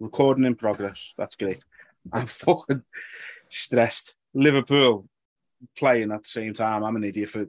[0.00, 1.12] Recording in progress.
[1.16, 1.62] That's great.
[2.12, 2.82] I'm fucking
[3.48, 4.16] stressed.
[4.34, 5.08] Liverpool
[5.76, 6.84] playing at the same time.
[6.84, 7.46] I'm an idiot for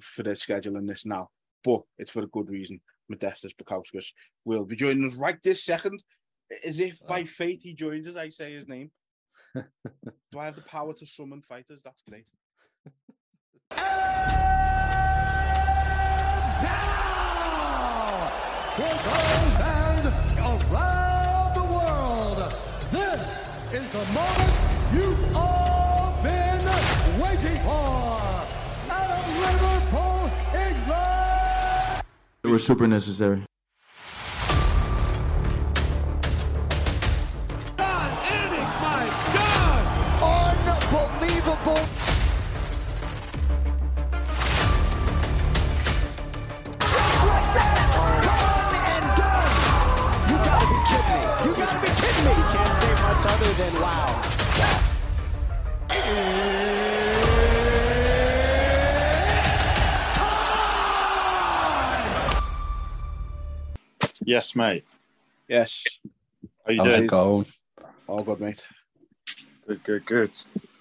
[0.00, 1.30] for the scheduling this now,
[1.64, 2.80] but it's for a good reason.
[3.08, 4.12] Modestus Bukauskas
[4.44, 6.02] will be joining us right this second,
[6.64, 7.26] as if by oh.
[7.26, 8.16] fate he joins us.
[8.16, 8.90] I say his name.
[9.54, 11.80] Do I have the power to summon fighters?
[11.84, 12.26] That's great.
[16.62, 18.30] Now,
[18.74, 21.05] for those fans around the world, this
[23.76, 24.54] is the moment
[24.92, 26.64] you've all been
[27.20, 28.20] waiting for.
[28.90, 32.02] Out of Liverpool, England.
[32.42, 33.45] They were super necessary.
[64.56, 64.84] Mate.
[65.48, 65.84] Yes.
[66.66, 67.04] How you How's doing?
[67.04, 67.46] it going?
[68.08, 68.64] All good, mate.
[69.66, 70.38] Good, good, good.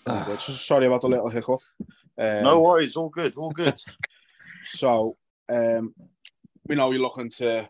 [0.08, 0.40] All good.
[0.40, 1.60] So sorry about the little hiccup.
[2.18, 2.96] Um, No worries.
[2.96, 3.36] All good.
[3.36, 3.80] All good.
[4.68, 5.16] So,
[5.48, 5.94] um,
[6.66, 7.70] we know you're looking to.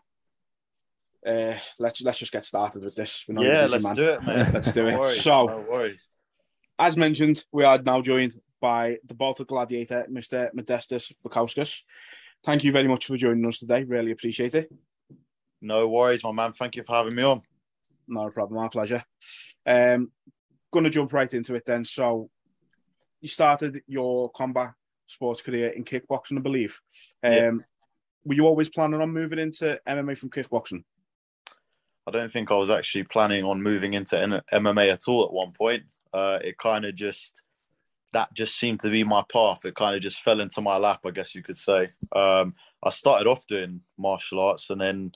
[1.26, 3.22] Uh, let's let's just get started with this.
[3.28, 3.94] We know you're a yeah, let's man.
[3.94, 4.46] do it, mate.
[4.54, 4.98] Let's do No it.
[4.98, 6.08] worries, So, no worries.
[6.78, 10.50] as mentioned, we are now joined by the Baltic Gladiator, Mr.
[10.54, 11.82] Modestus Bukauskas.
[12.46, 13.84] Thank you very much for joining us today.
[13.84, 14.72] Really appreciate it.
[15.60, 16.52] No worries, my man.
[16.52, 17.42] Thank you for having me on.
[18.08, 19.04] No problem, My pleasure.
[19.64, 20.12] Um,
[20.72, 21.84] gonna jump right into it then.
[21.84, 22.30] So,
[23.20, 24.72] you started your combat
[25.06, 26.80] sports career in kickboxing, I believe.
[27.22, 27.50] Um, Yeah.
[28.24, 30.82] Were you always planning on moving into MMA from kickboxing?
[32.08, 34.16] I don't think I was actually planning on moving into
[34.52, 35.84] MMA at all at one point.
[36.12, 37.40] Uh, it kind of just
[38.12, 39.64] that just seemed to be my path.
[39.64, 41.90] It kind of just fell into my lap, I guess you could say.
[42.14, 45.12] Um, I started off doing martial arts, and then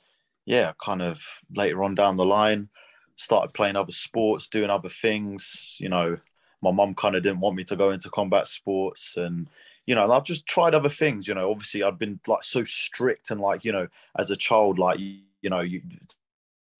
[0.46, 1.20] yeah, kind of
[1.54, 2.68] later on down the line,
[3.16, 5.76] started playing other sports, doing other things.
[5.78, 6.16] You know,
[6.62, 9.48] my mum kind of didn't want me to go into combat sports, and
[9.86, 11.28] you know, I've just tried other things.
[11.28, 14.78] You know, obviously I've been like so strict and like you know, as a child,
[14.78, 15.82] like you, you know, you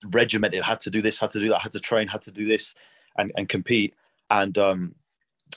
[0.07, 2.47] regimented, had to do this, had to do that, had to train, had to do
[2.47, 2.75] this,
[3.17, 3.95] and and compete,
[4.31, 4.95] and um,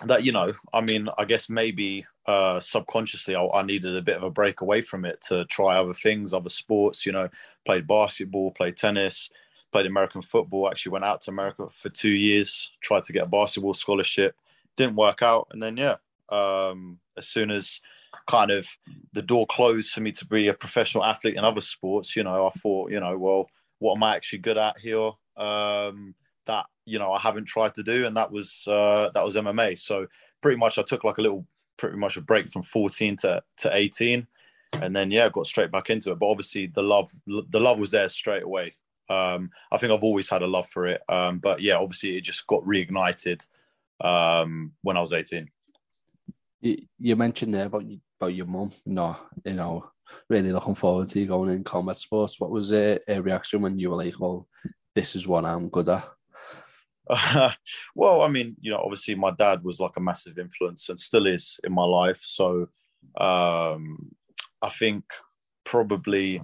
[0.06, 4.18] that you know, I mean, I guess maybe uh, subconsciously I, I needed a bit
[4.18, 7.06] of a break away from it to try other things, other sports.
[7.06, 7.30] You know,
[7.66, 9.30] played basketball, played tennis,
[9.72, 10.70] played American football.
[10.70, 14.36] Actually, went out to America for two years, tried to get a basketball scholarship,
[14.78, 15.96] didn't work out, and then yeah,
[16.30, 17.80] um, as soon as
[18.30, 18.68] kind of
[19.14, 22.48] the door closed for me to be a professional athlete in other sports, you know,
[22.48, 23.50] I thought, you know, well,
[23.80, 25.12] what am I actually good at here?
[25.36, 26.16] Um,
[26.46, 29.78] that you know I haven't tried to do, and that was uh, that was MMA.
[29.80, 30.08] So
[30.42, 31.46] pretty much I took like a little,
[31.78, 34.28] pretty much a break from 14 to to 18,
[34.81, 36.20] and then yeah, got straight back into it.
[36.20, 38.76] But obviously the love the love was there straight away.
[39.09, 42.22] Um, I think I've always had a love for it, um, but yeah, obviously it
[42.22, 43.46] just got reignited
[44.02, 45.50] um, when I was 18.
[46.98, 47.84] You, mentioned there about
[48.20, 48.72] about your mum.
[48.86, 49.92] No, you know,
[50.30, 52.40] really looking forward to you going in combat sports.
[52.40, 54.48] What was a reaction when you were like, "Well,
[54.96, 56.08] this is what I'm good at"?
[57.96, 61.28] well, I mean, you know, obviously my dad was like a massive influence and still
[61.28, 62.22] is in my life.
[62.24, 62.68] So
[63.19, 64.14] um,
[64.62, 65.03] I think
[65.66, 66.42] probably,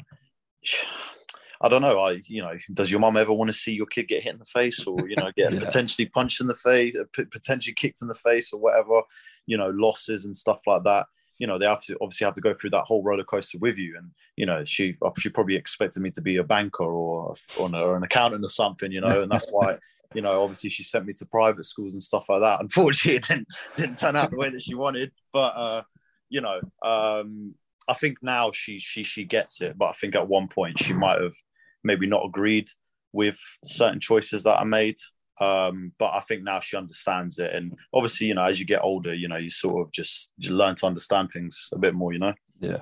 [1.62, 2.00] I don't know.
[2.00, 4.40] I, you know, does your mum ever want to see your kid get hit in
[4.40, 5.60] the face or, you know, get Yeah.
[5.60, 9.02] potentially punched in the face, uh, potentially kicked in the face or whatever,
[9.46, 11.06] you know, losses and stuff like that.
[11.40, 13.78] You know, they have to obviously have to go through that whole roller coaster with
[13.78, 13.98] you.
[13.98, 17.76] And, you know, she, she probably expected me to be a banker or, or, an,
[17.76, 19.78] or an accountant or something, you know, and that's why,
[20.14, 22.62] you know, obviously she sent me to private schools and stuff like that.
[22.62, 23.48] Unfortunately, it didn't
[23.78, 25.12] didn't turn out the way that she wanted.
[25.32, 25.84] But uh,
[26.30, 27.56] you know, um,
[27.88, 29.78] I think now she she she gets it.
[29.78, 31.36] But I think at one point she might have
[31.84, 32.70] maybe not agreed
[33.14, 34.98] with certain choices that I made.
[35.40, 37.54] Um, but I think now she understands it.
[37.54, 40.52] And obviously, you know, as you get older, you know, you sort of just you
[40.52, 42.14] learn to understand things a bit more.
[42.14, 42.34] You know.
[42.60, 42.82] Yeah,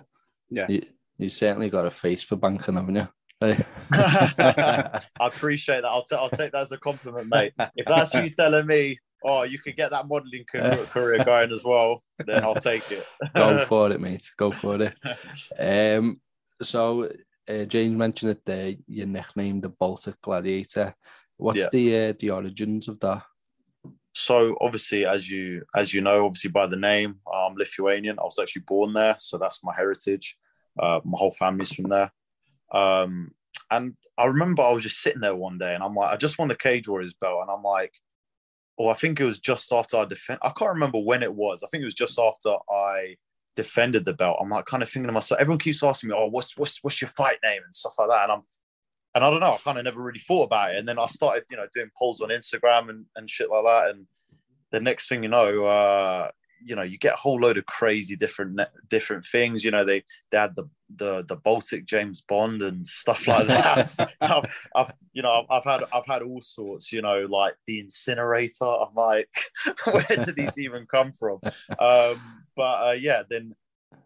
[0.49, 0.65] Yeah.
[0.69, 0.83] You,
[1.17, 3.07] you certainly got a face for banking, haven't you?
[3.41, 5.87] I appreciate that.
[5.87, 7.53] I'll, t- I'll take that as a compliment, mate.
[7.75, 12.03] If that's you telling me, oh, you could get that modelling career going as well,
[12.25, 13.05] then I'll take it.
[13.35, 14.29] Go for it, mate.
[14.37, 14.95] Go for it.
[15.59, 16.19] Um,
[16.61, 17.09] so
[17.47, 18.73] uh, James mentioned it there.
[18.87, 20.95] Your nickname, the Baltic Gladiator.
[21.37, 21.69] What's Yeah.
[21.71, 23.23] the uh, the origins of that?
[24.13, 28.17] So obviously, as you as you know, obviously by the name, I'm Lithuanian.
[28.19, 30.37] I was actually born there, so that's my heritage.
[30.79, 32.11] Uh, my whole family's from there.
[32.71, 33.31] Um,
[33.69, 36.39] and I remember I was just sitting there one day, and I'm like, I just
[36.39, 37.93] won the Cage Warriors belt, and I'm like,
[38.79, 40.39] oh, I think it was just after I defend.
[40.41, 41.61] I can't remember when it was.
[41.63, 43.15] I think it was just after I
[43.55, 44.37] defended the belt.
[44.39, 45.39] I'm like, kind of thinking to myself.
[45.41, 48.23] Everyone keeps asking me, oh, what's what's what's your fight name and stuff like that,
[48.23, 48.41] and I'm
[49.17, 50.77] and I don't know, I kind of never really thought about it.
[50.77, 53.89] And then I started, you know, doing polls on Instagram and, and shit like that.
[53.89, 54.05] And
[54.71, 56.29] the next thing you know, uh,
[56.63, 58.59] you know, you get a whole load of crazy different
[58.89, 59.63] different things.
[59.63, 64.13] You know, they they had the the the Baltic James Bond and stuff like that.
[64.21, 66.93] I've, I've you know I've, I've had I've had all sorts.
[66.93, 68.65] You know, like the incinerator.
[68.65, 69.29] I'm like,
[69.85, 71.39] where did these even come from?
[71.79, 73.55] Um, but uh, yeah, then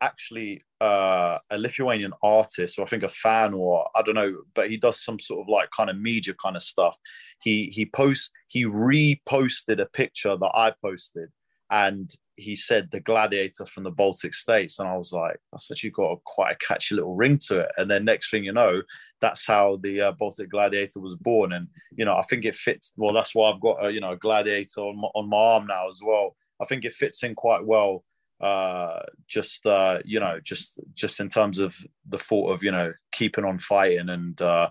[0.01, 4.69] actually uh, a Lithuanian artist, or I think a fan, or I don't know, but
[4.69, 6.97] he does some sort of like kind of media kind of stuff.
[7.41, 11.29] He he posts he reposted a picture that I posted,
[11.69, 15.91] and he said the gladiator from the Baltic states, and I was like, that's actually
[15.91, 17.69] got a, quite a catchy little ring to it.
[17.77, 18.81] And then next thing you know,
[19.19, 22.93] that's how the uh, Baltic gladiator was born, and you know I think it fits.
[22.97, 25.67] Well, that's why I've got a, you know a gladiator on my, on my arm
[25.67, 26.35] now as well.
[26.61, 28.03] I think it fits in quite well
[28.41, 31.75] uh just uh you know just just in terms of
[32.09, 34.69] the thought of you know keeping on fighting and uh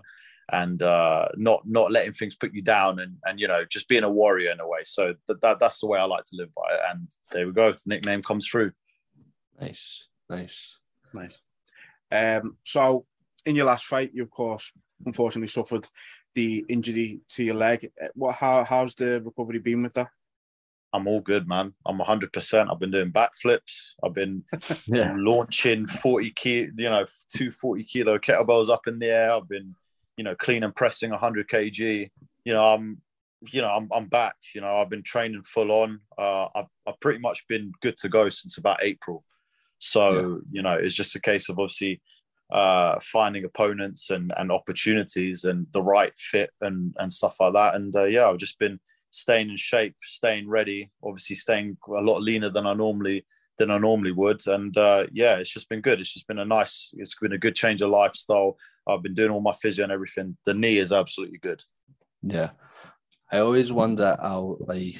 [0.51, 4.03] and uh not not letting things put you down and and you know just being
[4.03, 6.49] a warrior in a way so that, that that's the way i like to live
[6.53, 8.71] by it and there we go the nickname comes through
[9.61, 10.79] Nice, nice.
[11.13, 11.37] Nice.
[12.11, 13.05] Um, so,
[13.45, 14.71] in your last fight, you of course
[15.05, 15.87] unfortunately suffered
[16.33, 17.91] the injury to your leg.
[18.01, 18.35] Uh, What?
[18.35, 18.63] How?
[18.63, 20.09] How's the recovery been with that?
[20.93, 21.73] I'm all good man.
[21.85, 23.93] I'm 100% i've been doing backflips.
[24.03, 24.43] I've been
[24.87, 27.05] Yeah, launching 40 kilo you know
[27.35, 29.31] two 40 kilo kettlebells up in the air.
[29.31, 29.75] I've been
[30.17, 32.09] you know clean and pressing 100 kg.
[32.45, 33.01] You know i'm
[33.51, 34.35] you know i'm, I'm back.
[34.53, 36.01] You know i've been training full on.
[36.17, 39.23] Uh I've, I've pretty much been good to go since about april.
[39.77, 42.01] So you know it's just a case of obviously
[42.51, 47.75] uh finding opponents and and opportunities and the right fit and and stuff like that.
[47.75, 48.79] And uh, yeah i've just been
[49.11, 53.23] staying in shape staying ready obviously staying a lot leaner than i normally
[53.61, 54.45] than I normally would.
[54.47, 55.99] And uh, yeah, it's just been good.
[55.99, 58.57] It's just been a nice, it's been a good change of lifestyle.
[58.87, 60.35] I've been doing all my physio and everything.
[60.45, 61.63] The knee is absolutely good.
[62.23, 62.49] yeah.
[63.31, 64.97] I always wonder how like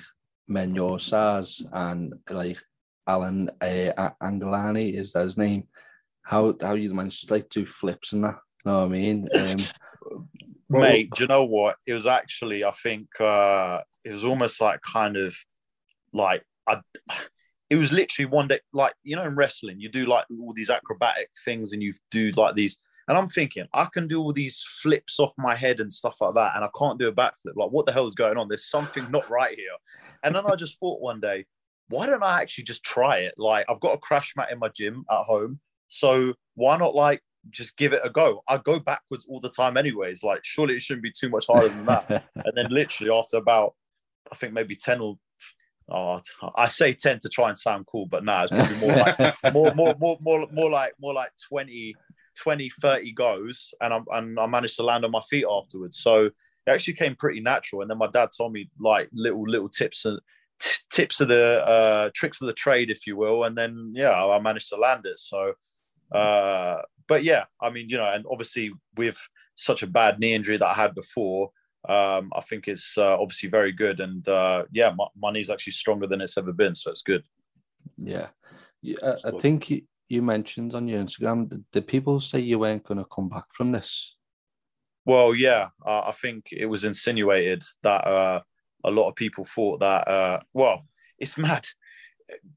[0.47, 2.59] men your size and like
[3.05, 5.67] Alan uh, Angelani is that his name?
[6.21, 8.37] How how you managed to like do flips and that?
[8.63, 9.27] You know what I mean?
[9.37, 9.57] Um,
[10.69, 11.75] Mate, do you know what?
[11.85, 15.35] It was actually, I think, uh, it was almost like kind of
[16.13, 16.81] like, I,
[17.69, 20.69] it was literally one day, like, you know, in wrestling, you do like all these
[20.69, 22.77] acrobatic things and you do like these.
[23.07, 26.33] And I'm thinking, I can do all these flips off my head and stuff like
[26.35, 27.55] that, and I can't do a backflip.
[27.55, 28.47] Like, what the hell is going on?
[28.47, 29.65] There's something not right here.
[30.23, 31.45] And then I just thought one day,
[31.89, 33.33] why don't I actually just try it?
[33.37, 35.59] Like, I've got a crash mat in my gym at home.
[35.89, 38.43] So why not like just give it a go?
[38.47, 40.23] I go backwards all the time, anyways.
[40.23, 42.09] Like, surely it shouldn't be too much harder than that.
[42.35, 43.73] and then literally after about,
[44.31, 45.17] I think maybe 10 or
[45.93, 46.21] Oh,
[46.55, 49.75] I say 10 to try and sound cool, but nah, it's probably more like more,
[49.75, 51.95] more, more, more, more like more like 20,
[52.37, 55.97] 20, 30 goes, and I and I managed to land on my feet afterwards.
[55.97, 56.33] So it
[56.69, 57.81] actually came pretty natural.
[57.81, 60.19] And then my dad told me like little little tips and
[60.61, 63.43] t- tips of the uh, tricks of the trade, if you will.
[63.43, 65.19] And then yeah, I managed to land it.
[65.19, 65.53] So,
[66.13, 69.17] uh, but yeah, I mean, you know, and obviously with
[69.55, 71.49] such a bad knee injury that I had before,
[71.89, 73.99] um, I think it's uh, obviously very good.
[73.99, 77.23] And uh, yeah, my, my knee's actually stronger than it's ever been, so it's good.
[77.97, 78.27] yeah.
[78.81, 82.59] You- I, I think you, you mentioned on your Instagram, did, did people say you
[82.59, 84.15] weren't going to come back from this?
[85.05, 88.41] Well, yeah, uh, I think it was insinuated that uh,
[88.83, 90.07] a lot of people thought that.
[90.07, 90.85] Uh, well,
[91.17, 91.65] it's mad.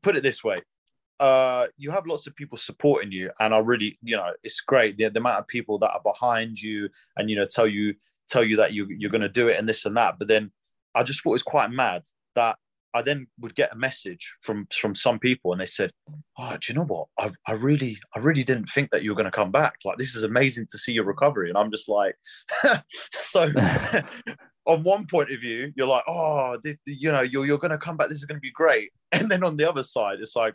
[0.02, 0.56] Put it this way:
[1.20, 4.96] uh, you have lots of people supporting you, and I really, you know, it's great
[4.96, 7.94] the, the amount of people that are behind you, and you know, tell you
[8.28, 10.18] tell you that you you're going to do it and this and that.
[10.18, 10.52] But then
[10.94, 12.02] I just thought it was quite mad
[12.34, 12.56] that
[12.94, 15.90] I then would get a message from from some people, and they said,
[16.38, 17.08] "Oh, do you know what?
[17.18, 19.74] I, I really I really didn't think that you were going to come back.
[19.84, 22.14] Like this is amazing to see your recovery." And I'm just like,
[23.12, 23.50] so.
[24.66, 27.78] on one point of view, you're like, "Oh, this, you know, you're you're going to
[27.78, 28.08] come back.
[28.08, 30.54] This is going to be great." And then on the other side, it's like,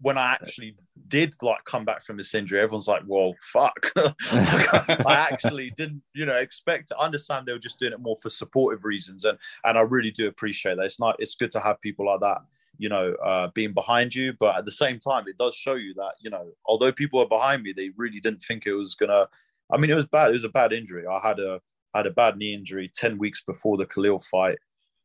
[0.00, 0.74] when I actually
[1.06, 6.26] did like come back from this injury, everyone's like, "Well, fuck." I actually didn't, you
[6.26, 9.78] know, expect to understand they were just doing it more for supportive reasons, and and
[9.78, 10.84] I really do appreciate that.
[10.84, 11.16] It's not.
[11.18, 12.38] It's good to have people like that,
[12.78, 15.94] you know, uh, being behind you, but at the same time, it does show you
[15.94, 19.28] that you know, although people are behind me, they really didn't think it was gonna.
[19.70, 20.30] I mean, it was bad.
[20.30, 21.06] It was a bad injury.
[21.06, 21.60] I had a
[21.94, 24.58] had a bad knee injury ten weeks before the Khalil fight.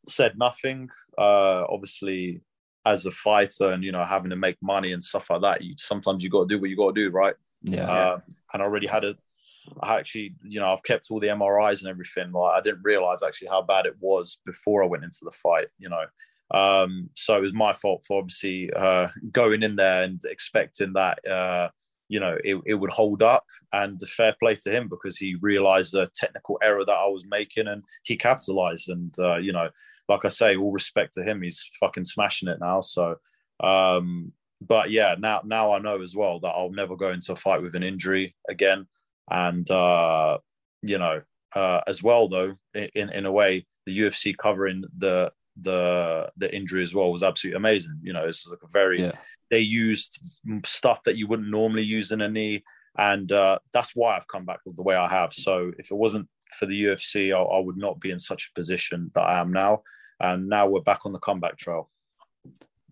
[0.08, 0.90] Said nothing.
[1.18, 2.42] Uh, obviously,
[2.86, 5.76] as a fighter and you know having to make money and stuff like that, you
[5.78, 7.36] sometimes you got to do what you got to do, right?
[7.64, 7.90] Yeah.
[7.90, 8.20] Uh,
[8.54, 9.16] and I already had a,
[9.82, 12.32] I actually, you know, I've kept all the MRIs and everything.
[12.32, 15.68] Like I didn't realize actually how bad it was before I went into the fight.
[15.80, 16.06] You know,
[16.52, 21.26] um, so it was my fault for obviously uh, going in there and expecting that.
[21.28, 21.70] Uh,
[22.10, 25.94] you know, it, it would hold up and fair play to him because he realized
[25.94, 28.90] the technical error that I was making and he capitalized.
[28.90, 29.70] And, uh, you know,
[30.14, 31.42] like I say, all respect to him.
[31.42, 32.82] He's fucking smashing it now.
[32.82, 33.16] So,
[33.62, 37.36] um, but yeah, now now I know as well that I'll never go into a
[37.36, 38.88] fight with an injury again.
[39.30, 40.38] And uh,
[40.82, 41.22] you know,
[41.56, 46.84] uh, as well though, in in a way, the UFC covering the the the injury
[46.84, 48.00] as well was absolutely amazing.
[48.02, 49.12] You know, it's like a very Yeah.
[49.50, 50.20] they used
[50.66, 52.64] stuff that you wouldn't normally use in a knee,
[52.98, 55.34] and uh, that's why I've come back the way I have.
[55.34, 56.28] So if it wasn't
[56.60, 59.52] for the UFC, I, I would not be in such a position that I am
[59.52, 59.84] now.
[60.24, 61.90] And now we're back on the comeback trail.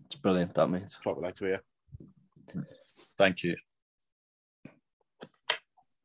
[0.04, 0.70] It's brilliant, that.
[0.70, 1.62] That's what we like to hear.
[3.16, 3.56] Thank you.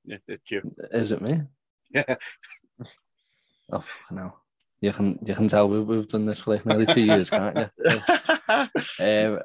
[0.05, 0.73] Yeah, it's you.
[0.91, 1.41] Is it me?
[1.93, 2.15] Yeah.
[3.69, 4.33] Oh, no.
[4.79, 7.57] You can you can tell we've, we've done this for like nearly two years, can't
[7.57, 7.69] you?
[9.01, 9.39] Um,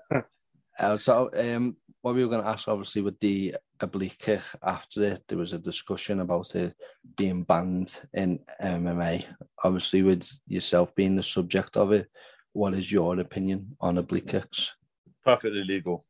[0.79, 5.03] uh, so, um, what we were going to ask, obviously, with the oblique kick after
[5.03, 6.77] it, there was a discussion about it
[7.17, 9.25] being banned in MMA.
[9.64, 12.09] Obviously, with yourself being the subject of it,
[12.52, 14.75] what is your opinion on oblique kicks?
[15.25, 16.04] Perfectly legal.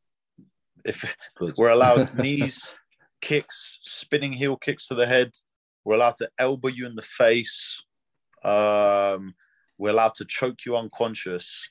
[0.84, 1.04] If
[1.36, 1.54] Good.
[1.56, 2.74] we're allowed knees,
[3.20, 5.32] kicks, spinning heel kicks to the head,
[5.84, 7.82] we're allowed to elbow you in the face.
[8.44, 9.34] Um,
[9.78, 11.68] we're allowed to choke you unconscious.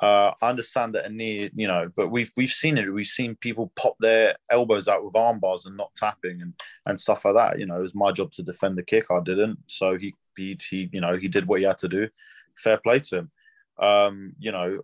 [0.00, 2.92] Uh, I understand that a knee, you know, but we've we've seen it.
[2.92, 6.52] We've seen people pop their elbows out with arm bars and not tapping and
[6.84, 7.58] and stuff like that.
[7.58, 9.06] You know, it was my job to defend the kick.
[9.10, 12.08] I didn't, so he he he you know he did what he had to do.
[12.56, 13.30] Fair play to him.
[13.78, 14.80] Um, you know,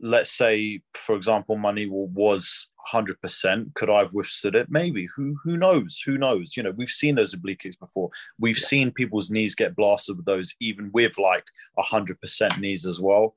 [0.00, 3.74] let's say, for example, money was 100%.
[3.74, 4.68] Could I have withstood it?
[4.70, 5.08] Maybe.
[5.16, 6.00] Who who knows?
[6.04, 6.56] Who knows?
[6.56, 8.10] You know, we've seen those oblique kicks before.
[8.38, 11.44] We've seen people's knees get blasted with those, even with like
[11.78, 13.34] 100% knees as well.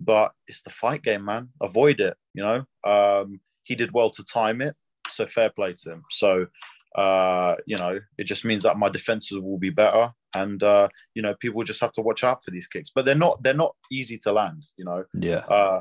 [0.00, 1.50] But it's the fight game, man.
[1.60, 2.16] Avoid it.
[2.34, 4.76] You know, um, he did well to time it,
[5.08, 6.02] so fair play to him.
[6.10, 6.46] So,
[6.94, 11.22] uh, you know, it just means that my defenses will be better, and uh, you
[11.22, 12.90] know, people just have to watch out for these kicks.
[12.94, 14.64] But they're not they're not easy to land.
[14.76, 15.38] You know, Yeah.
[15.48, 15.80] uh,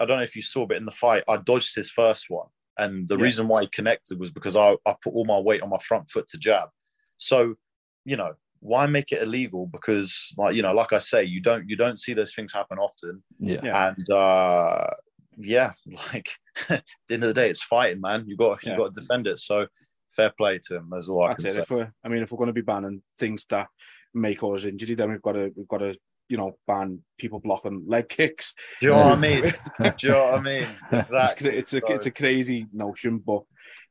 [0.00, 2.48] I don't know if you saw, but in the fight, I dodged his first one.
[2.78, 3.24] And the Yeah.
[3.24, 6.08] reason why he connected was because I, I put all my weight on my front
[6.10, 6.68] foot to jab.
[7.16, 7.56] So,
[8.04, 9.66] you know, why make it illegal?
[9.66, 12.78] Because like, you know, like I say, you don't you don't see those things happen
[12.78, 13.22] often.
[13.40, 13.60] Yeah.
[13.64, 13.88] Yeah.
[13.88, 14.86] And uh
[15.36, 15.72] yeah,
[16.12, 16.30] like
[16.68, 18.24] at the end of the day, it's fighting, man.
[18.28, 18.76] You got you Yeah.
[18.78, 19.38] got to defend it.
[19.38, 19.66] So
[20.08, 20.88] fair play to him.
[20.90, 21.54] That's all I That's can it.
[21.54, 21.60] say.
[21.62, 23.68] If we're, I mean, if we're going to be banning things that
[24.14, 25.96] may cause injury, then we've got to we've got to
[26.28, 28.52] you know ban people blocking leg kicks.
[28.80, 29.42] Do you know what I mean?
[29.78, 30.62] Do you know what I mean?
[30.92, 31.50] It's, Exactly.
[31.56, 33.42] it's a So- it's a crazy notion, but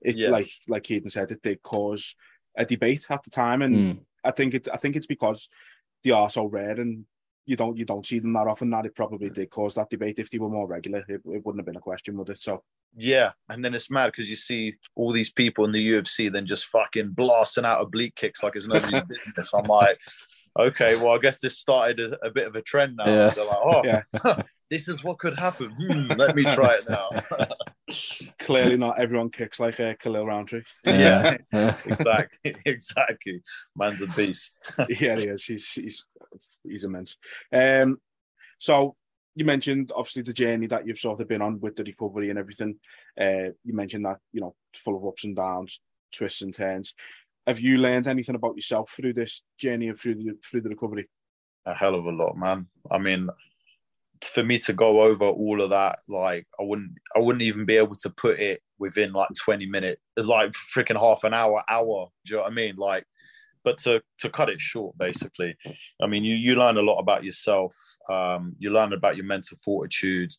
[0.01, 0.29] it Yeah.
[0.29, 2.15] like like Keaton said, it did cause
[2.57, 3.99] a debate at the time, and Mm.
[4.23, 5.47] I think it's I think it's because
[6.03, 7.05] they are so rare and
[7.47, 8.69] you don't you don't see them that often.
[8.69, 10.19] That it probably did cause that debate.
[10.19, 12.41] If they were more regular, it, it wouldn't have been a question, would it?
[12.41, 12.61] So
[12.95, 16.45] Yeah, and then it's mad because you see all these people in the UFC then
[16.45, 19.53] just fucking blasting out oblique kicks like it's nobody's business.
[19.53, 19.97] I'm like,
[20.59, 23.05] okay, well, I guess this started a, a bit of a trend now.
[23.05, 23.29] Yeah.
[23.29, 24.41] They're like, oh, Yeah.
[24.69, 25.71] this is what could happen.
[25.71, 27.09] Hmm, let me try it now.
[28.39, 30.63] clearly, not everyone kicks like uh, Khalil Rountree.
[30.85, 31.37] Yeah.
[31.53, 33.41] exactly, exactly.
[33.77, 34.73] Man's a beast.
[34.89, 35.45] yeah, he is.
[35.45, 36.05] He's he's
[36.69, 37.17] he's immense.
[37.51, 37.99] Um,
[38.59, 38.95] so
[39.35, 42.39] you mentioned obviously the journey that you've sort of been on with the recovery and
[42.39, 42.75] everything.
[43.19, 45.79] Uh, you mentioned that you know full of ups and downs,
[46.15, 46.95] twists and turns.
[47.45, 51.07] Have you learned anything about yourself through this journey and through the through the recovery?
[51.67, 52.67] a hell of a lot, man.
[52.89, 53.29] I mean,
[54.21, 57.75] for me to go over all of that, like I wouldn't, I wouldn't even be
[57.75, 60.01] able to put it within like twenty minutes.
[60.15, 62.07] It's like freaking half an hour, hour.
[62.25, 62.75] Do you know what I mean?
[62.77, 63.05] Like,
[63.67, 65.53] but to to cut it short, basically,
[66.01, 67.75] I mean, you you learn a lot about yourself.
[68.09, 70.31] Um, you learn about your mental fortitude.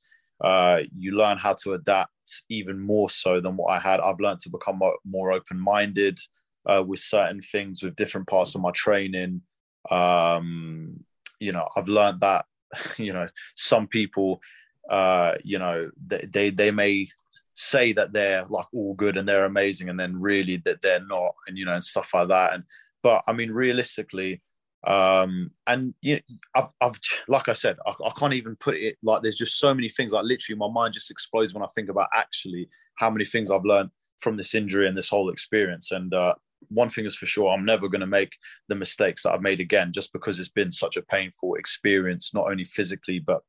[0.42, 2.14] Uh, you learn how to adapt
[2.48, 4.00] even more so than what I had.
[4.00, 6.18] I've learned to become more, open minded
[6.64, 9.42] uh, with certain things, with different parts of my training.
[9.90, 11.04] Um,
[11.38, 12.46] you know, I've learned that,
[12.96, 14.40] you know, some people,
[14.88, 17.08] uh, you know, they, they, they may
[17.52, 21.34] say that they're like all good and they're amazing and then really that they're not
[21.48, 22.62] and you know and stuff like that and
[23.02, 24.42] but i mean realistically
[24.86, 26.20] um and you know,
[26.54, 29.74] I've, I've like i said I, I can't even put it like there's just so
[29.74, 33.24] many things like literally my mind just explodes when i think about actually how many
[33.24, 33.90] things i've learned
[34.20, 35.92] from this injury and this whole experience.
[35.92, 36.34] And uh
[36.70, 38.32] one thing is for sure i'm never going to make
[38.68, 42.50] the mistakes that i've made again just because it's been such a painful experience not
[42.50, 43.42] only physically but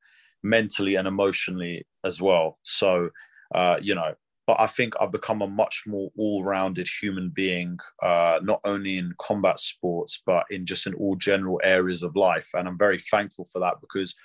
[0.44, 2.60] mentally and emotionally as well.
[2.64, 3.10] So
[3.54, 4.14] uh, you know,
[4.50, 9.14] but I think I've become a much more all-rounded human being, uh, not only in
[9.20, 13.46] combat sports but in just in all general areas of life, and I'm very thankful
[13.54, 14.16] for that because,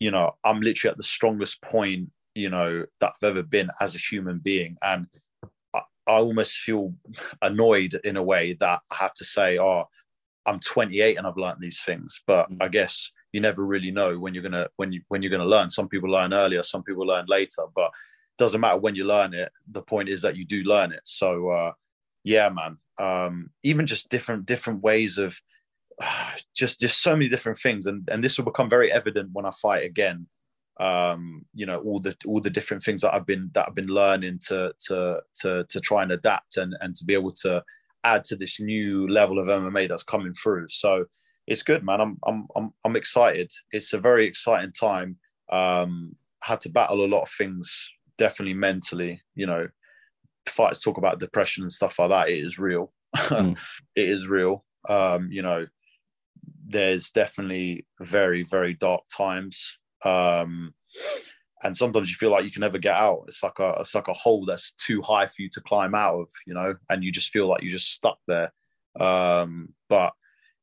[0.00, 3.94] you know, I'm literally at the strongest point, you know, that I've ever been as
[3.94, 5.06] a human being, and
[5.72, 6.92] I, I almost feel
[7.40, 9.84] annoyed in a way that I have to say, oh,
[10.46, 12.56] I'm 28 and I've learned these things, but mm.
[12.60, 15.70] I guess you never really know when you're gonna when you when you're gonna learn.
[15.70, 17.92] Some people learn earlier, some people learn later, but
[18.38, 19.52] doesn't matter when you learn it.
[19.70, 21.02] The point is that you do learn it.
[21.04, 21.72] So uh,
[22.24, 22.78] yeah, man.
[22.98, 25.36] Um, even just different different ways of
[26.00, 29.46] uh, just just so many different things, and and this will become very evident when
[29.46, 30.26] I fight again.
[30.80, 33.86] Um, you know all the all the different things that I've been that I've been
[33.86, 37.62] learning to to to to try and adapt and and to be able to
[38.02, 40.66] add to this new level of MMA that's coming through.
[40.68, 41.06] So
[41.46, 42.00] it's good, man.
[42.00, 43.52] I'm I'm I'm I'm excited.
[43.70, 45.18] It's a very exciting time.
[45.50, 47.88] Um, had to battle a lot of things
[48.18, 49.68] definitely mentally, you know,
[50.46, 52.28] fights talk about depression and stuff like that.
[52.28, 52.92] It is real.
[53.14, 53.56] Mm.
[53.94, 54.64] it is real.
[54.88, 55.66] Um, you know,
[56.66, 59.78] there's definitely very, very dark times.
[60.04, 60.74] Um,
[61.62, 63.24] and sometimes you feel like you can never get out.
[63.28, 66.20] It's like a it's like a hole that's too high for you to climb out
[66.20, 68.52] of, you know, and you just feel like you're just stuck there.
[69.00, 70.12] Um, but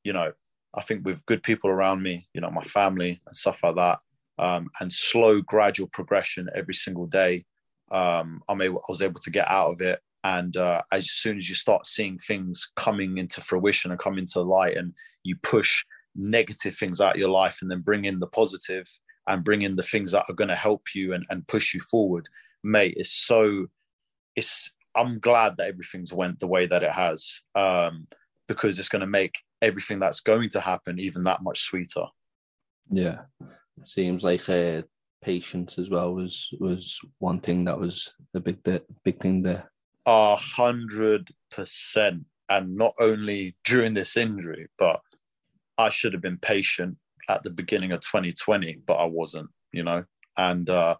[0.03, 0.31] you know,
[0.75, 3.99] I think with good people around me, you know, my family and stuff like that,
[4.39, 7.45] um, and slow, gradual progression every single day,
[7.91, 9.99] um, I'm able, I was able to get out of it.
[10.23, 14.41] And uh, as soon as you start seeing things coming into fruition and come into
[14.41, 15.83] light, and you push
[16.15, 18.85] negative things out of your life and then bring in the positive
[19.27, 21.79] and bring in the things that are going to help you and, and push you
[21.79, 22.27] forward,
[22.63, 23.67] mate, it's so,
[24.35, 28.07] it's, I'm glad that everything's went the way that it has um,
[28.47, 32.05] because it's going to make everything that's going to happen even that much sweeter.
[32.91, 33.19] Yeah,
[33.87, 34.81] seems like uh,
[35.21, 39.71] patience as well was was one thing that was a big the big thing there.
[40.05, 45.01] A hundred percent, and not only during this injury, but
[45.77, 46.97] I should have been patient
[47.29, 49.49] at the beginning of 2020, but I wasn't.
[49.71, 50.03] You know,
[50.37, 50.95] and uh,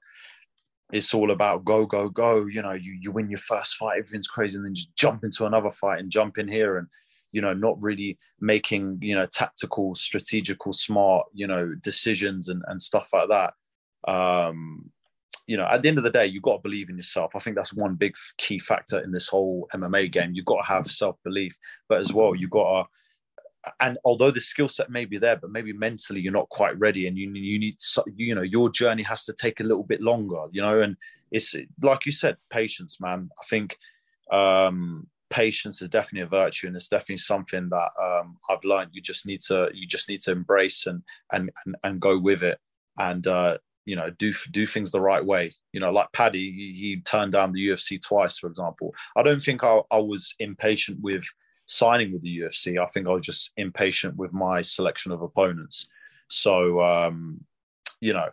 [0.91, 2.45] it's all about go go go.
[2.45, 5.45] You know, you you win your first fight, everything's crazy, and then just jump into
[5.45, 6.87] another fight and jump in here and
[7.31, 12.81] you know not really making you know tactical strategical smart you know decisions and, and
[12.81, 13.53] stuff like that.
[14.11, 14.91] Um
[15.47, 17.31] you know at the end of the day you've got to believe in yourself.
[17.35, 20.31] I think that's one big key factor in this whole mma game.
[20.33, 21.55] You've got to have self-belief
[21.89, 22.89] but as well you've got to
[23.79, 27.07] and although the skill set may be there but maybe mentally you're not quite ready
[27.07, 27.77] and you you need
[28.15, 30.97] you know your journey has to take a little bit longer you know and
[31.31, 33.29] it's like you said patience man.
[33.39, 33.77] I think
[34.31, 38.91] um patience is definitely a virtue and it's definitely something that um, I've learned.
[38.93, 42.43] You just need to you just need to embrace and and and, and go with
[42.43, 42.59] it.
[42.97, 45.55] And uh, you know do do things the right way.
[45.73, 48.93] You know like Paddy he, he, turned down the UFC twice for example.
[49.15, 51.23] I don't think I, I was impatient with
[51.65, 55.87] signing with the UFC I think I was just impatient with my selection of opponents.
[56.27, 57.43] So um,
[58.01, 58.29] you know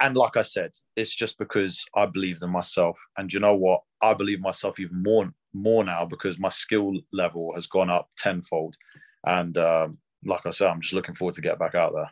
[0.00, 2.98] and like I said, it's just because I believe in myself.
[3.16, 3.82] And you know what?
[4.02, 8.76] I believe myself even more more now because my skill level has gone up tenfold.
[9.24, 12.10] And um, like I said, I'm just looking forward to get back out there.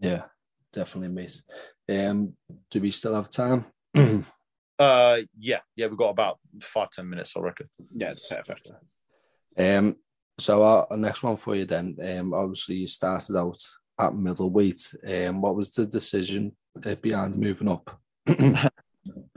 [0.00, 0.22] Yeah,
[0.72, 1.42] definitely, mate.
[1.88, 2.34] Um,
[2.70, 3.66] do we still have time?
[4.78, 7.68] uh, yeah, yeah, we've got about five ten minutes, I reckon.
[7.94, 8.70] Yeah, perfect.
[9.56, 9.96] Um,
[10.38, 11.96] so our, our next one for you then.
[12.02, 13.58] Um, obviously you started out
[13.98, 14.94] at middleweight.
[15.06, 16.52] Um, what was the decision
[16.84, 17.98] uh, behind moving up?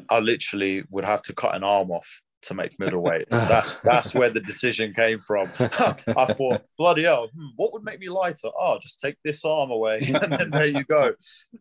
[0.10, 3.28] I literally would have to cut an arm off to make middleweight.
[3.32, 5.50] that's that's where the decision came from.
[5.60, 8.50] I thought, bloody hell, hmm, what would make me lighter?
[8.58, 11.14] Oh, just take this arm away, and then there you go.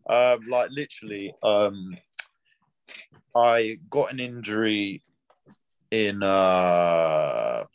[0.09, 1.97] Um, like literally, um,
[3.35, 5.03] I got an injury
[5.91, 7.65] in uh,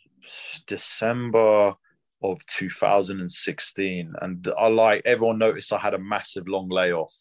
[0.66, 1.74] December
[2.22, 7.14] of 2016, and I like everyone noticed I had a massive long layoff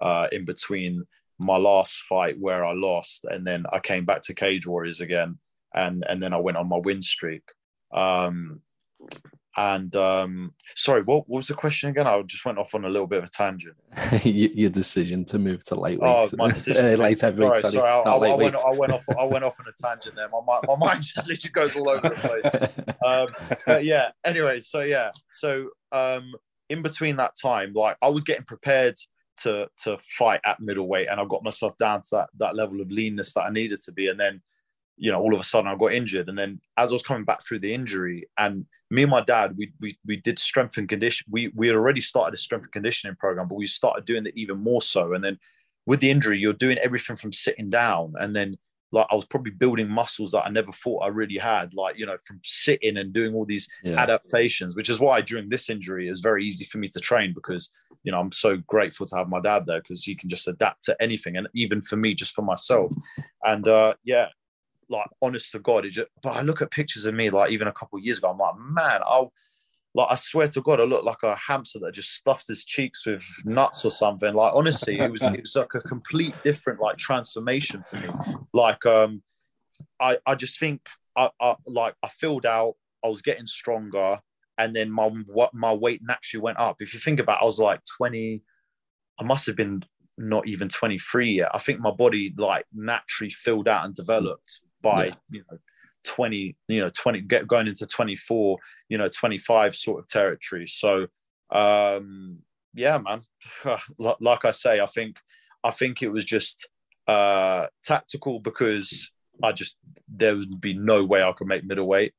[0.00, 1.04] uh, in between
[1.44, 5.38] my last fight where I lost, and then I came back to Cage Warriors again,
[5.74, 7.42] and and then I went on my win streak.
[7.92, 8.60] Um,
[9.56, 12.06] and um, sorry, what, what was the question again?
[12.06, 13.76] I just went off on a little bit of a tangent.
[14.24, 16.10] your decision to move to lightweight.
[16.10, 16.94] Oh, my decision.
[16.94, 17.58] uh, light heavyweight.
[17.58, 18.56] sorry, Sorry, I, I, I went.
[18.56, 19.04] I went off.
[19.18, 20.28] I went off on a tangent there.
[20.30, 22.96] My mind, my mind just literally goes all over the place.
[23.04, 24.10] um, but yeah.
[24.24, 26.32] Anyway, so yeah, so um,
[26.70, 28.96] in between that time, like I was getting prepared
[29.38, 32.90] to to fight at middleweight, and I got myself down to that that level of
[32.90, 34.40] leanness that I needed to be, and then
[34.96, 37.24] you know all of a sudden I got injured, and then as I was coming
[37.24, 40.88] back through the injury, and me and my dad, we we we did strength and
[40.88, 41.26] condition.
[41.30, 44.34] We we had already started a strength and conditioning program, but we started doing it
[44.36, 45.38] even more so, and then
[45.86, 48.56] with the injury, you're doing everything from sitting down, and then
[48.92, 52.06] like I was probably building muscles that I never thought I really had, like you
[52.06, 53.98] know, from sitting and doing all these Yeah.
[53.98, 57.32] adaptations, which is why during this injury it was very easy for me to train
[57.34, 57.70] because
[58.04, 60.84] you know I'm so grateful to have my dad there because he can just adapt
[60.84, 62.92] to anything, and even for me, just for myself,
[63.44, 64.26] and uh, yeah,
[64.88, 67.68] like honest to God, it just, but I look at pictures of me like even
[67.68, 69.32] a couple of years ago, I'm like, man, I'll
[69.94, 73.04] like I swear to God, I looked like a hamster that just stuffed his cheeks
[73.06, 74.32] with nuts or something.
[74.32, 78.08] Like honestly, it was it was like a complete different like transformation for me.
[78.54, 79.22] Like um,
[80.00, 80.80] I I just think
[81.16, 82.74] I, I like I filled out.
[83.04, 84.20] I was getting stronger,
[84.56, 86.76] and then my what my weight naturally went up.
[86.80, 88.42] If you think about, it, I was like twenty.
[89.20, 89.82] I must have been
[90.16, 91.50] not even twenty three yet.
[91.52, 95.14] I think my body like naturally filled out and developed by Yeah.
[95.30, 95.58] you know
[96.04, 100.66] 20 you know 20 get going into 24 you know 25 sort of territory.
[100.66, 101.06] So
[101.50, 102.38] um
[102.74, 103.22] yeah man.
[103.98, 105.16] Like i say i think
[105.64, 106.68] i think it was just
[107.06, 109.10] uh tactical because
[109.42, 109.76] i just
[110.08, 112.14] there would be no way i could make middleweight.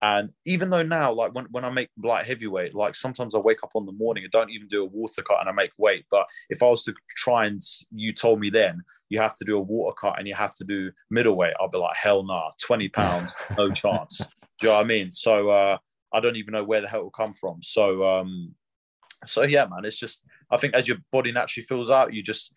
[0.00, 3.62] And even though now like when, when i make light heavyweight like sometimes i wake
[3.62, 6.06] up on the morning and don't even do a water cut and i make weight.
[6.10, 7.62] But if i was to try and
[7.94, 10.64] you told me then you have to do a water cut and you have to
[10.64, 14.18] do middleweight i'll be like hell nah 20 pounds no chance.
[14.18, 14.26] Do
[14.62, 15.10] you know what i mean?
[15.10, 15.76] So uh
[16.12, 17.62] i don't even know where the hell it will come from.
[17.62, 18.54] So um
[19.26, 22.52] so yeah man it's just i think as your body naturally fills out you just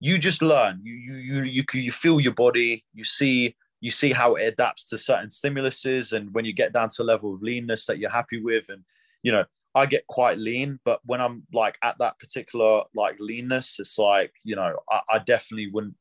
[0.00, 0.80] you just learn.
[0.82, 4.84] You you you you, you feel your body you see you see how it adapts
[4.86, 6.12] to certain stimuluses.
[6.12, 8.82] And when you get down to a level of leanness that you're happy with and
[9.22, 13.76] you know i get quite lean but when i'm like at that particular like leanness
[13.78, 15.94] it's like you know i, I definitely wouldn't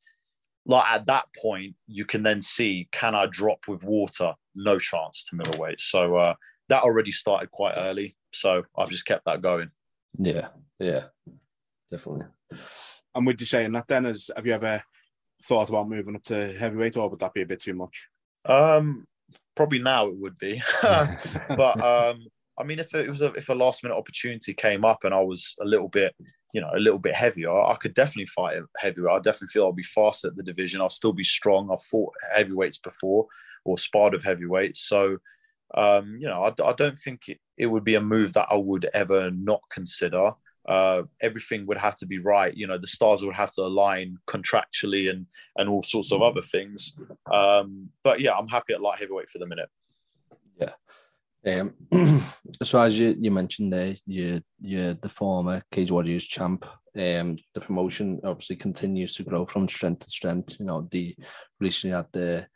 [0.66, 5.24] like at that point you can then see can i drop with water no chance
[5.26, 6.34] to middleweight so uh
[6.68, 9.72] that already started quite early so i've just kept that going
[10.18, 10.48] Yeah,
[10.80, 11.06] yeah,
[11.92, 12.26] definitely.
[13.16, 14.06] And would you saying that then?
[14.06, 14.82] Is have you ever
[15.44, 18.08] thought about moving up to heavyweight, or would that be a bit too much?
[18.46, 19.06] Um,
[19.56, 22.26] probably now it would be, but um,
[22.60, 25.22] I mean, if it was a if a last minute opportunity came up and I
[25.22, 26.14] was a little bit,
[26.54, 29.14] you know, a little bit heavier, I could definitely fight heavyweight.
[29.14, 30.82] I definitely feel I'll be faster at the division.
[30.82, 31.70] I'll still be strong.
[31.72, 33.28] I've fought heavyweights before
[33.64, 35.18] or sparred of heavyweights, so
[35.76, 38.56] um, you know, I, I don't think it, it would be a move that I
[38.56, 40.32] would ever not consider.
[40.68, 42.56] Uh, everything would have to be right.
[42.56, 45.26] You know, the stars would have to align contractually and
[45.58, 46.94] and all sorts of other things.
[47.32, 49.70] Um, but yeah, I'm happy at light heavyweight for the minute.
[51.46, 51.74] Um,
[52.64, 56.66] so as you, you mentioned there, you you're the former Cage Warriors champ.
[56.96, 60.60] Um, the promotion obviously continues to grow from strength to strength.
[60.60, 61.16] You know, the
[61.60, 62.48] recently had the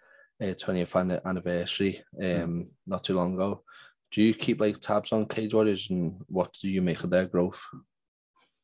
[0.42, 3.64] uh, 20th anni- anniversary um not too long ago.
[4.12, 7.26] Do you keep like tabs on Cage Warriors and what do you make of their
[7.26, 7.62] growth?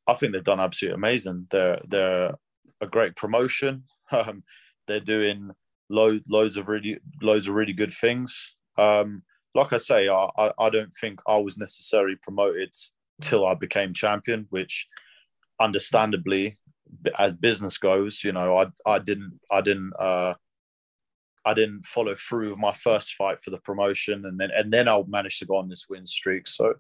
[0.08, 1.48] I think they've done absolutely amazing.
[1.50, 2.36] They're they're
[2.82, 3.84] a great promotion.
[4.12, 4.44] Um,
[4.88, 5.52] they're doing
[5.88, 8.56] load loads of really loads of really good things.
[8.76, 9.22] Um,
[9.56, 12.74] like I say, I, I I don't think I was necessarily promoted
[13.22, 14.88] till I became champion, which
[15.60, 16.58] understandably,
[17.18, 20.34] as business goes, you know, I I didn't I didn't uh,
[21.46, 24.88] I didn't follow through with my first fight for the promotion, and then and then
[24.88, 26.48] I managed to go on this win streak.
[26.48, 26.76] So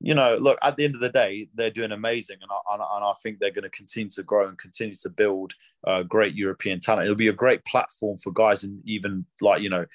[0.00, 2.82] you know, look, at the end of the day, they're doing amazing, and I, and,
[2.96, 5.54] and I think they're going to continue to grow and continue to build
[5.86, 7.04] uh, great European talent.
[7.04, 9.86] It'll be a great platform for guys and even like you know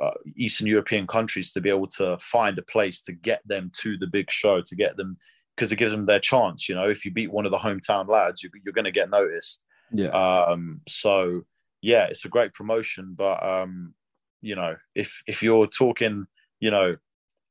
[0.00, 3.96] uh, Eastern European countries to be able to find a place to get them to
[3.98, 5.16] the big show, to get them
[5.56, 6.68] because it gives them their chance.
[6.68, 9.10] You know, if you beat one of the hometown lads, you, you're going to get
[9.10, 9.60] noticed.
[9.92, 11.42] Yeah, Um, so
[11.82, 13.94] yeah, it's a great promotion, but um,
[14.40, 16.26] you know, if if you're talking,
[16.60, 16.94] you know,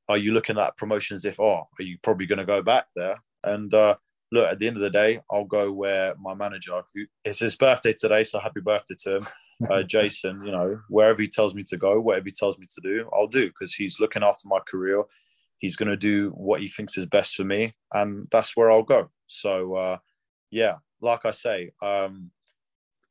[0.08, 3.22] are you looking at promotions if oh, are you probably going to go back there?
[3.44, 3.96] And uh,
[4.32, 7.56] look, at the end of the day, I'll go where my manager, who it's his
[7.56, 9.28] birthday today, so happy birthday to him,
[9.70, 10.42] uh, Jason.
[10.46, 13.28] You know, wherever he tells me to go, whatever he tells me to do, I'll
[13.28, 15.04] do because he's looking after my career.
[15.60, 18.84] He's going to do what he thinks is best for me, and that's where I'll
[18.84, 19.10] go.
[19.26, 19.98] So, uh,
[20.52, 22.30] yeah, like I say, um,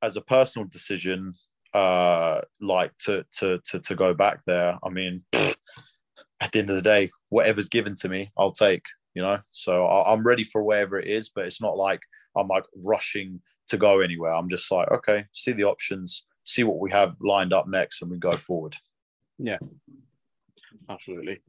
[0.02, 1.34] as a personal decision,
[1.74, 4.78] uh, like to to to to go back there.
[4.84, 5.22] I mean,
[6.40, 8.82] at the end of the day, whatever's given to me, I'll take.
[9.14, 12.00] You know, so I- I'm ready for wherever it is, but it's not like
[12.36, 14.32] I'm like rushing to go anywhere.
[14.32, 18.10] I'm just like, okay, see the options, see what we have lined up next, and
[18.10, 18.76] we go forward.
[19.38, 19.58] Yeah,
[20.88, 21.40] absolutely.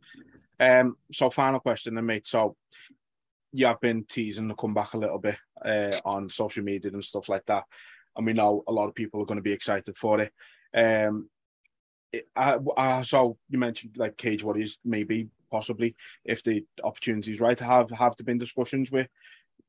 [0.60, 2.27] Um, so final question then, mate.
[2.27, 2.57] So
[3.53, 7.03] you have been teasing to come back a little bit uh, on social media and
[7.03, 7.63] stuff like that.
[8.15, 10.33] And we know a lot of people are going to be excited for it.
[10.73, 11.29] Um,
[12.12, 17.39] it I, I, so you mentioned like Cage Warriors, maybe, possibly, if the opportunity is
[17.39, 17.57] right.
[17.57, 19.07] To have have there been discussions with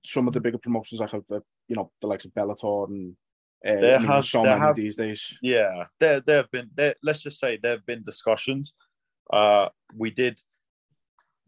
[0.06, 3.14] some of the bigger promotions like the you know the likes of Bellator and
[3.66, 5.36] uh, There have- so there many have- these days?
[5.42, 6.94] Yeah, there there have been there.
[7.02, 8.74] Let's just say there have been discussions.
[9.32, 10.40] Uh, we did.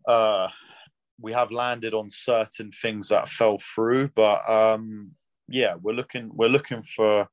[0.07, 0.49] Uh,
[1.21, 5.11] we have landed on certain things that fell through, but um,
[5.49, 7.29] yeah, we're looking we're looking for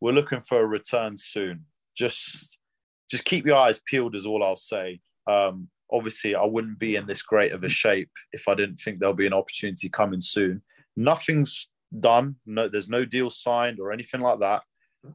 [0.00, 1.64] we're looking for a return soon.
[1.96, 2.58] Just
[3.10, 5.00] just keep your eyes peeled is all I'll say.
[5.26, 8.98] Um, obviously, I wouldn't be in this great of a shape if I didn't think
[9.00, 10.62] there'll be an opportunity coming soon.
[10.96, 12.36] Nothing's done.
[12.46, 14.62] No, there's no deal signed or anything like that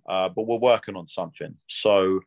[0.08, 1.56] uh, but we're working on something.
[1.68, 2.22] So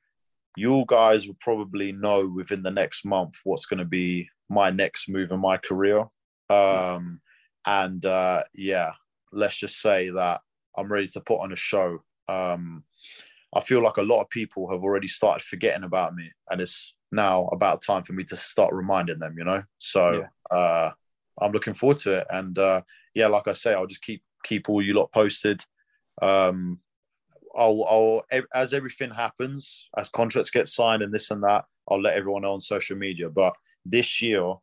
[0.56, 5.08] you guys will probably know within the next month what's going to be my next
[5.08, 6.06] move in my career.
[6.50, 7.20] Um,
[7.66, 8.92] and uh, yeah,
[9.32, 10.40] let's just say that
[10.76, 12.02] I'm ready to put on a show.
[12.28, 12.84] Um,
[13.54, 16.94] I feel like a lot of people have already started forgetting about me, and it's
[17.10, 19.36] now about time for me to start reminding them.
[19.38, 20.90] You know, so uh,
[21.40, 22.26] I'm looking forward to it.
[22.30, 22.82] And uh,
[23.14, 25.64] yeah, like I say, I'll just keep keep all you lot posted.
[26.22, 26.80] Um,
[27.56, 27.84] I'll,
[28.32, 32.42] I'll as everything happens, as contracts get signed and this and that, I'll let everyone
[32.42, 33.28] know on social media.
[33.30, 34.54] But this year,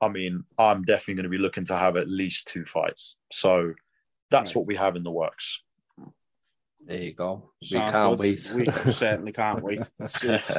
[0.00, 3.16] I mean, I'm definitely going to be looking to have at least two fights.
[3.32, 3.74] So
[4.30, 4.56] that's Right.
[4.56, 5.60] what we have in the works.
[6.86, 7.50] There you go.
[7.60, 8.20] We Sounds can't good.
[8.20, 8.52] wait.
[8.54, 9.80] We certainly can't wait.
[9.80, 10.58] It's- it's-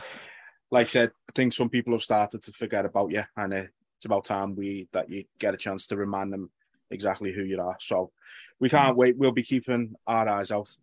[0.71, 3.63] like I said, I think some people have started to forget about you, and uh,
[3.97, 6.51] it's about time we that you get a chance to remind them
[6.91, 7.77] exactly who you are.
[7.79, 8.11] So
[8.59, 9.17] we can't wait.
[9.17, 10.75] We'll be keeping our eyes out,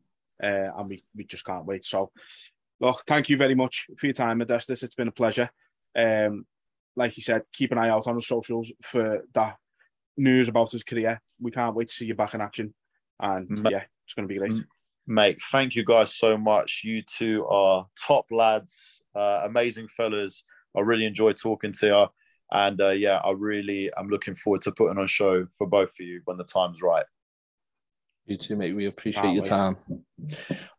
[0.43, 1.85] uh, and we, we just can't wait.
[1.85, 2.11] So,
[2.81, 4.83] look, thank you very much for your time, Modestus.
[4.83, 5.51] It's been a pleasure.
[5.97, 6.47] Um,
[6.95, 9.57] like you said, keep an eye out on the socials for that
[10.17, 11.21] news about his career.
[11.41, 12.75] We can't wait to see you back in action,
[13.21, 14.55] and Ma- yeah, it's going to be great.
[15.07, 16.81] Mate, thank you guys so much.
[16.83, 20.43] You two are top lads, uh, amazing fellas.
[20.77, 22.07] I really enjoyed talking to you.
[22.53, 25.91] And uh, yeah, I really am looking forward to putting on a show for both
[25.91, 27.05] of you when the time's right.
[28.27, 28.75] You too, mate.
[28.75, 29.49] We appreciate Can't your wait.
[29.49, 29.77] time.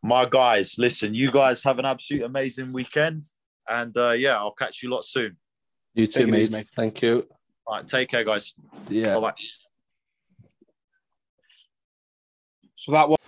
[0.02, 3.24] My guys, listen, you guys have an absolute amazing weekend.
[3.68, 5.36] And uh, yeah, I'll catch you lot soon.
[5.94, 6.40] You too, mate.
[6.40, 6.66] easy, mate.
[6.74, 7.26] Thank you.
[7.66, 8.54] All right, take care, guys.
[8.88, 9.14] Yeah.
[9.14, 9.32] Bye bye.
[12.76, 13.18] So that was.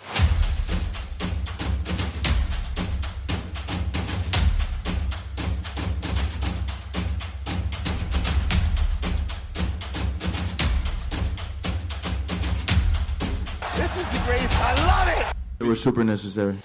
[15.81, 16.57] Super necessary.